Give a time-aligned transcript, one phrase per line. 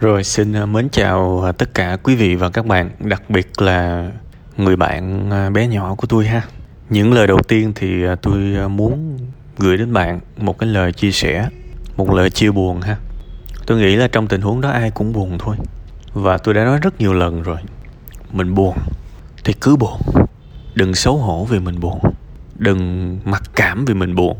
[0.00, 3.62] Rồi xin ờ, mến chào ờ, tất cả quý vị và các bạn, đặc biệt
[3.62, 4.10] là
[4.56, 6.42] người bạn ờ, bé nhỏ của tôi ha.
[6.90, 9.18] Những lời đầu tiên thì tôi muốn
[9.58, 11.48] gửi đến bạn một cái lời chia sẻ,
[11.96, 12.96] một lời chia buồn ha.
[13.66, 15.56] Tôi nghĩ là trong tình huống đó ai cũng buồn thôi.
[16.12, 17.58] Và tôi đã nói rất nhiều lần rồi.
[18.32, 18.76] Mình buồn
[19.44, 20.00] thì cứ buồn.
[20.74, 22.00] Đừng xấu hổ vì mình buồn.
[22.54, 24.36] Đừng mặc cảm vì mình buồn.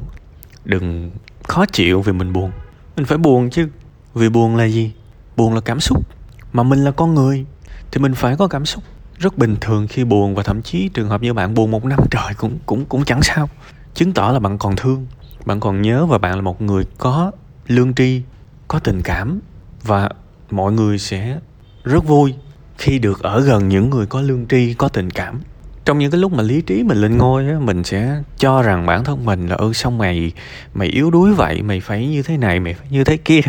[0.64, 1.10] Đừng
[1.48, 2.50] khó chịu vì mình buồn.
[2.96, 3.68] Mình phải buồn chứ.
[4.14, 4.92] Vì buồn là gì?
[5.36, 6.06] Buồn là cảm xúc,
[6.52, 7.46] mà mình là con người,
[7.90, 8.84] thì mình phải có cảm xúc
[9.18, 11.98] rất bình thường khi buồn và thậm chí trường hợp như bạn buồn một năm
[12.10, 13.48] trời cũng cũng cũng chẳng sao.
[13.94, 15.06] Chứng tỏ là bạn còn thương,
[15.44, 17.32] bạn còn nhớ và bạn là một người có
[17.66, 18.22] lương tri,
[18.68, 19.40] có tình cảm
[19.82, 20.08] và
[20.50, 21.38] mọi người sẽ
[21.84, 22.34] rất vui
[22.78, 25.40] khi được ở gần những người có lương tri, có tình cảm.
[25.84, 28.86] Trong những cái lúc mà lý trí mình lên ngôi á, mình sẽ cho rằng
[28.86, 30.32] bản thân mình là ơ xong mày
[30.74, 33.40] mày yếu đuối vậy, mày phải như thế này, mày phải như thế kia.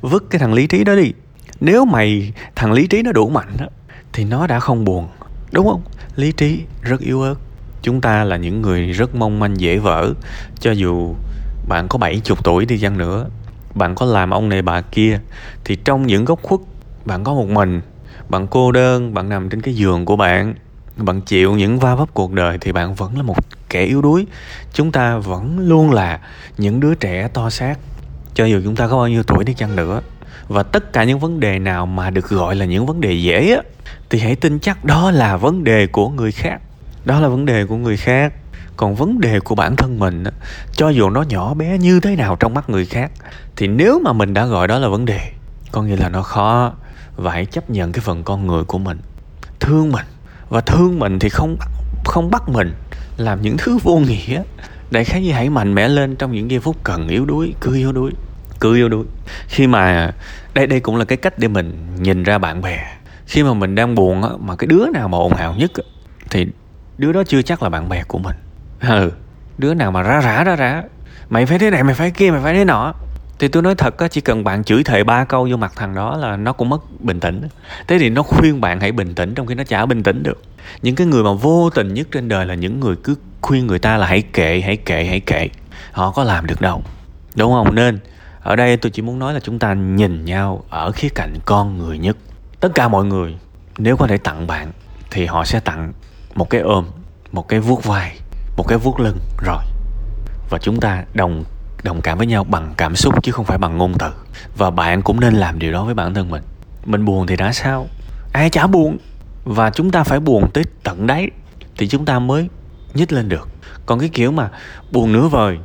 [0.00, 1.12] Vứt cái thằng lý trí đó đi
[1.60, 3.66] nếu mày thằng lý trí nó đủ mạnh đó,
[4.12, 5.08] thì nó đã không buồn
[5.52, 5.82] đúng không?
[6.16, 7.34] Lý trí rất yếu ớt.
[7.82, 10.12] Chúng ta là những người rất mong manh dễ vỡ
[10.60, 11.14] cho dù
[11.68, 13.26] bạn có 70 tuổi đi chăng nữa
[13.74, 15.20] bạn có làm ông này bà kia
[15.64, 16.60] thì trong những góc khuất
[17.04, 17.80] bạn có một mình
[18.28, 20.54] bạn cô đơn bạn nằm trên cái giường của bạn
[20.96, 23.36] bạn chịu những va vấp cuộc đời thì bạn vẫn là một
[23.68, 24.26] kẻ yếu đuối.
[24.72, 26.20] Chúng ta vẫn luôn là
[26.58, 27.78] những đứa trẻ to xác.
[28.34, 30.00] Cho dù chúng ta có bao nhiêu tuổi đi chăng nữa
[30.48, 33.54] và tất cả những vấn đề nào mà được gọi là những vấn đề dễ
[33.54, 33.62] á
[34.10, 36.60] thì hãy tin chắc đó là vấn đề của người khác.
[37.04, 38.32] Đó là vấn đề của người khác.
[38.76, 40.30] Còn vấn đề của bản thân mình á,
[40.72, 43.10] cho dù nó nhỏ bé như thế nào trong mắt người khác
[43.56, 45.20] thì nếu mà mình đã gọi đó là vấn đề
[45.72, 46.72] có nghĩa là nó khó.
[47.16, 48.98] Và hãy chấp nhận cái phần con người của mình.
[49.60, 50.06] Thương mình.
[50.48, 51.56] Và thương mình thì không
[52.04, 52.72] không bắt mình
[53.16, 54.42] làm những thứ vô nghĩa.
[54.90, 57.74] Đại khái như hãy mạnh mẽ lên trong những giây phút cần yếu đuối cứ
[57.74, 58.12] yếu đuối
[58.60, 59.04] cứ yêu đuối.
[59.48, 60.12] Khi mà
[60.54, 62.96] đây đây cũng là cái cách để mình nhìn ra bạn bè.
[63.26, 65.82] Khi mà mình đang buồn á mà cái đứa nào mà ồn ào nhất á,
[66.30, 66.46] thì
[66.98, 68.36] đứa đó chưa chắc là bạn bè của mình.
[68.80, 69.12] Ừ
[69.58, 70.82] đứa nào mà rá rã rá rã
[71.28, 72.94] mày phải thế này mày phải kia mày phải thế nọ.
[73.38, 75.94] Thì tôi nói thật á chỉ cần bạn chửi thề ba câu vô mặt thằng
[75.94, 77.48] đó là nó cũng mất bình tĩnh.
[77.88, 80.42] Thế thì nó khuyên bạn hãy bình tĩnh trong khi nó chả bình tĩnh được.
[80.82, 83.78] Những cái người mà vô tình nhất trên đời là những người cứ khuyên người
[83.78, 85.48] ta là hãy kệ hãy kệ hãy kệ.
[85.92, 86.82] Họ có làm được đâu
[87.34, 87.74] đúng không?
[87.74, 87.98] Nên
[88.46, 91.78] ở đây tôi chỉ muốn nói là chúng ta nhìn nhau ở khía cạnh con
[91.78, 92.16] người nhất.
[92.60, 93.36] Tất cả mọi người,
[93.78, 94.72] nếu có thể tặng bạn,
[95.10, 95.92] thì họ sẽ tặng
[96.34, 96.84] một cái ôm,
[97.32, 98.16] một cái vuốt vai,
[98.56, 99.62] một cái vuốt lưng, rồi.
[100.50, 101.44] Và chúng ta đồng
[101.82, 104.10] đồng cảm với nhau bằng cảm xúc chứ không phải bằng ngôn từ.
[104.56, 106.42] Và bạn cũng nên làm điều đó với bản thân mình.
[106.84, 107.86] Mình buồn thì đã sao?
[108.32, 108.98] Ai chả buồn.
[109.44, 111.30] Và chúng ta phải buồn tới tận đáy
[111.78, 112.48] thì chúng ta mới
[112.94, 113.48] nhích lên được.
[113.86, 114.50] Còn cái kiểu mà
[114.90, 115.58] buồn nửa vời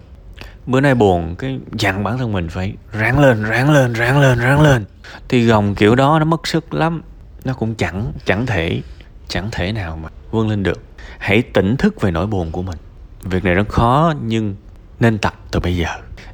[0.66, 4.40] bữa nay buồn, cái dặn bản thân mình phải ráng lên ráng lên ráng lên
[4.40, 4.86] ráng lên.
[5.30, 7.02] Thì gồng kiểu đó nó mất sức lắm,
[7.46, 8.82] nó cũng chẳng chẳng thể
[9.28, 10.82] chẳng thể nào mà vươn lên được.
[11.18, 12.78] Hãy tỉnh thức về nỗi buồn của mình.
[13.24, 14.56] Việc này rất khó, nhưng
[15.00, 15.88] nên tập từ bây giờ.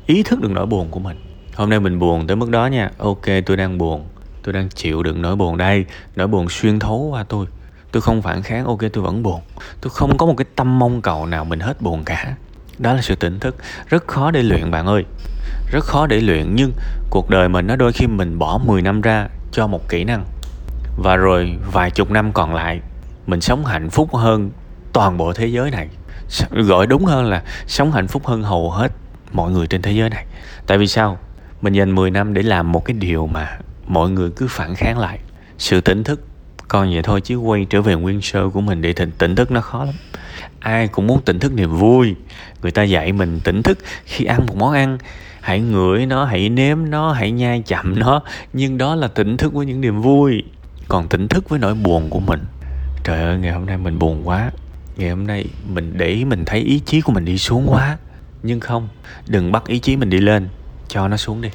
[0.05, 1.17] Ý thức được nỗi buồn của mình.
[1.55, 2.91] Hôm nay mình buồn tới mức đó nha.
[2.97, 4.07] Ok, tôi đang buồn.
[4.44, 5.85] Tôi đang chịu đựng nỗi buồn đây.
[6.15, 7.45] Nỗi buồn xuyên thấu qua tôi.
[7.91, 9.41] Tôi không phản kháng, ok, tôi vẫn buồn.
[9.81, 12.35] Tôi không có một cái tâm mong cầu nào mình hết buồn cả
[12.79, 13.55] đó là sự tỉnh thức.
[13.88, 15.05] Rất khó để luyện bạn ơi.
[15.71, 16.71] Rất khó để luyện nhưng
[17.09, 20.25] cuộc đời mình nó đôi khi mình bỏ 10 năm ra cho một kỹ năng.
[20.97, 22.81] Và rồi vài chục năm còn lại
[23.27, 24.51] mình sống hạnh phúc hơn
[24.93, 25.88] toàn bộ thế giới này.
[26.51, 28.91] Gọi đúng hơn là sống hạnh phúc hơn hầu hết
[29.31, 30.25] mọi người trên thế giới này.
[30.67, 31.17] Tại vì sao?
[31.61, 33.57] Mình dành 10 năm để làm một cái điều mà
[33.88, 35.19] mọi người cứ phản kháng lại.
[35.57, 36.21] Sự tỉnh thức
[36.67, 39.51] còn vậy thôi chứ quay trở về nguyên sơ của mình để tỉnh, tỉnh thức
[39.51, 39.95] nó khó lắm
[40.59, 42.15] ai cũng muốn tỉnh thức niềm vui.
[42.61, 44.97] Người ta dạy mình tỉnh thức khi ăn một món ăn.
[45.41, 48.21] Hãy ngửi nó, hãy nếm nó, hãy nhai chậm nó.
[48.53, 50.43] Nhưng đó là tỉnh thức với những niềm vui.
[50.87, 52.45] Còn tỉnh thức với nỗi buồn của mình.
[53.03, 54.51] Trời ơi, ngày hôm nay mình buồn quá.
[54.97, 57.97] Ngày hôm nay mình để mình thấy ý chí của mình đi xuống quá.
[58.43, 58.87] Nhưng không,
[59.27, 60.47] đừng bắt ý chí mình đi lên.
[60.87, 61.49] Cho nó xuống đi.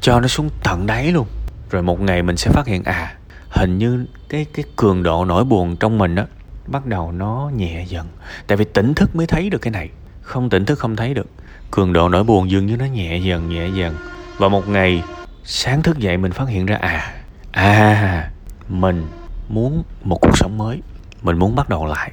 [0.00, 1.26] Cho nó xuống tận đáy luôn.
[1.70, 3.14] Rồi một ngày mình sẽ phát hiện à
[3.48, 6.22] hình như cái cái cường độ nỗi buồn trong mình đó
[6.66, 8.06] bắt đầu nó nhẹ dần.
[8.46, 9.90] Tại vì tỉnh thức mới thấy được cái này.
[10.22, 11.26] Không tỉnh thức không thấy được.
[11.70, 13.94] Cường độ nỗi buồn dường như nó nhẹ dần nhẹ dần.
[14.38, 15.02] Và một ngày
[15.44, 17.14] sáng thức dậy mình phát hiện ra à
[17.50, 18.30] à
[18.68, 19.06] mình
[19.48, 20.82] muốn một cuộc sống mới.
[21.22, 22.12] Mình muốn bắt đầu lại.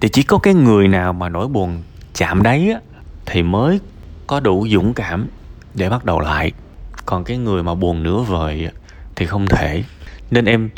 [0.00, 1.82] Thì chỉ có cái người nào mà nỗi buồn
[2.14, 2.80] chạm đáy á,
[3.26, 3.80] thì mới
[4.26, 5.28] có đủ dũng cảm
[5.74, 6.52] để bắt đầu lại.
[7.06, 8.68] Còn cái người mà buồn nửa vời
[9.16, 9.84] thì không thể.
[10.30, 10.70] Nên em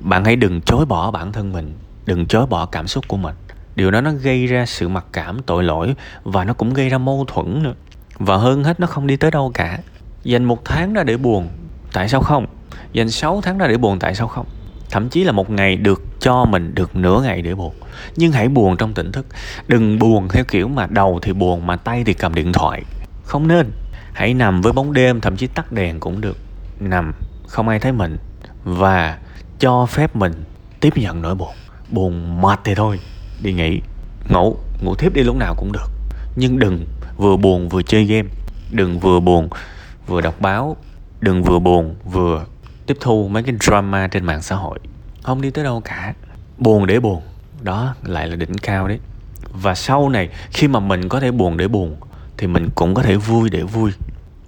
[0.00, 1.74] bạn hãy đừng chối bỏ bản thân mình
[2.06, 3.34] đừng chối bỏ cảm xúc của mình.
[3.76, 5.94] Điều đó nó gây ra sự mặc cảm, tội lỗi
[6.24, 7.74] và nó cũng gây ra mâu thuẫn nữa.
[8.18, 9.78] Và hơn hết, nó không đi tới đâu cả.
[10.24, 11.48] Dành một tháng ra để buồn,
[11.92, 12.46] tại sao không?
[12.92, 14.46] Dành 6 tháng ra để buồn, tại sao không?
[14.90, 17.74] Thậm chí là một ngày được cho mình được nửa ngày để buồn.
[18.16, 19.26] Nhưng hãy buồn trong tỉnh thức.
[19.68, 22.82] Đừng buồn theo kiểu mà đầu thì buồn mà tay thì cầm điện thoại.
[23.24, 23.70] Không nên.
[24.12, 26.36] Hãy nằm với bóng đêm, thậm chí tắt đèn cũng được.
[26.80, 27.12] Nằm,
[27.46, 28.18] không ai thấy mình.
[28.64, 29.18] Và
[29.58, 30.32] cho phép mình
[30.80, 31.54] tiếp nhận nỗi buồn
[31.90, 33.00] buồn mệt thì thôi,
[33.42, 33.80] đi nghỉ,
[34.28, 35.90] ngủ ngủ tiếp đi lúc nào cũng được.
[36.36, 36.86] Nhưng đừng
[37.16, 38.28] vừa buồn vừa chơi game,
[38.70, 39.48] đừng vừa buồn
[40.06, 40.76] vừa đọc báo,
[41.20, 42.44] đừng vừa buồn vừa
[42.86, 44.78] tiếp thu mấy cái drama trên mạng xã hội.
[45.22, 46.14] Không đi tới đâu cả.
[46.58, 47.22] Buồn để buồn,
[47.62, 48.98] đó lại là đỉnh cao đấy.
[49.52, 51.96] Và sau này, khi mà mình có thể buồn để buồn,
[52.36, 53.90] thì mình cũng có thể vui để vui.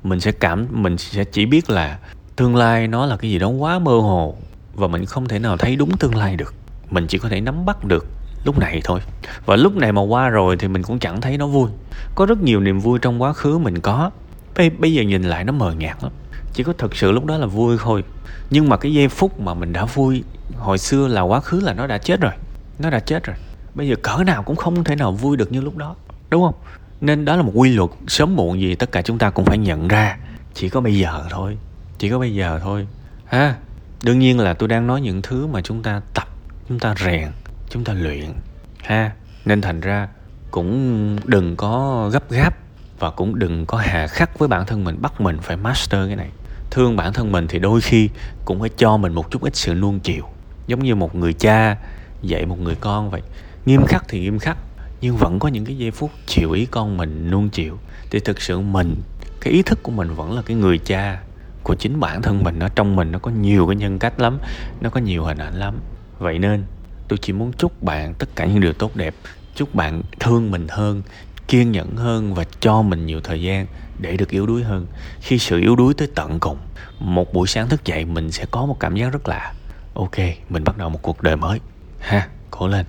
[0.02, 1.99] Mình sẽ cảm, mình sẽ chỉ biết là
[2.37, 4.37] tương lai nó là cái gì đó quá mơ hồ,
[4.75, 6.55] và mình không thể nào thấy đúng tương lai được
[6.90, 8.06] mình chỉ có thể nắm bắt được
[8.44, 9.00] lúc này thôi.
[9.46, 11.70] Và lúc này mà qua rồi thì mình cũng chẳng thấy nó vui.
[12.14, 14.11] Có rất nhiều niềm vui trong quá khứ mình có.
[14.56, 16.12] Bây bây giờ nhìn lại nó mờ nhạt lắm.
[16.52, 18.05] Chỉ có thật sự lúc đó là vui thôi.
[18.50, 20.25] Nhưng mà cái giây phút mà mình đã vui
[20.56, 22.32] hồi xưa là quá khứ là nó đã chết rồi.
[22.79, 23.37] Nó đã chết rồi.
[23.75, 25.96] Bây giờ cỡ nào cũng không thể nào vui được như lúc đó.
[26.31, 26.55] Đúng không?
[27.00, 29.58] Nên đó là một quy luật sớm muộn gì tất cả chúng ta cũng phải
[29.58, 30.17] nhận ra.
[30.55, 31.56] Chỉ có bây giờ thôi.
[31.99, 32.87] Chỉ có bây giờ thôi.
[33.25, 33.55] Ha?
[34.02, 36.29] Đương nhiên là tôi đang nói những thứ mà chúng ta tập
[36.69, 37.29] chúng ta rèn,
[37.70, 38.32] chúng ta luyện,
[38.79, 39.12] ha?
[39.44, 40.09] Nên thành ra
[40.50, 42.55] cũng đừng có gấp gáp
[42.99, 46.17] và cũng đừng có hà khắc với bản thân mình, bắt mình phải master cái
[46.17, 46.29] này.
[46.70, 48.09] Thương bản thân mình thì đôi khi
[48.44, 50.25] cũng phải cho mình một chút ít sự nuông chiều.
[50.67, 51.76] Giống như một người cha
[52.23, 53.23] dạy một người con vậy.
[53.67, 54.56] Nghiêm khắc thì nghiêm khắc,
[55.00, 57.79] nhưng vẫn có những cái giây phút chịu ý con mình nuông chiều.
[58.11, 58.94] Thì thực sự mình,
[59.41, 61.21] cái ý thức của mình vẫn là cái người cha
[61.62, 62.59] của chính bản thân mình.
[62.59, 64.38] Nó trong mình, nó có nhiều cái nhân cách lắm,
[64.81, 65.75] nó có nhiều hình ảnh lắm
[66.19, 66.65] vậy nên,
[67.09, 69.15] tôi chỉ muốn chúc bạn tất cả những điều tốt đẹp,
[69.55, 71.03] chúc bạn thương mình hơn,
[71.49, 73.67] kiên nhẫn hơn và cho mình nhiều thời gian
[73.99, 74.87] để được yếu đuối hơn.
[75.20, 76.59] Khi sự yếu đuối tới tận cùng,
[77.00, 79.55] một buổi sáng thức dậy mình sẽ có một cảm giác rất lạ.
[79.94, 80.17] Ok,
[80.49, 81.61] mình bắt đầu một cuộc đời mới.
[82.00, 82.87] Ha, cố lên.